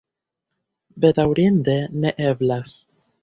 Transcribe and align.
Bedaŭrinde, 1.03 1.77
ne 2.05 2.13
eblas. 2.33 2.77